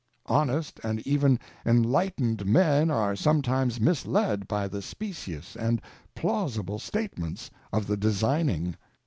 Honest 0.25 0.79
and 0.83 0.99
even 1.05 1.37
enlightened 1.63 2.47
men 2.47 2.89
are 2.89 3.15
sometimes 3.15 3.79
misled 3.79 4.47
by 4.47 4.67
the 4.67 4.81
specious 4.81 5.55
and 5.55 5.79
plausible 6.15 6.79
statements 6.79 7.51
of 7.71 7.85
the 7.85 7.97
designing. 7.97 8.75